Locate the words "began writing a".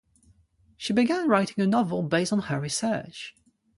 0.93-1.67